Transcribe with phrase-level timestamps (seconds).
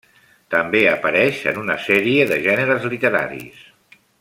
[0.53, 3.63] També apareix en una sèrie de gèneres literaris.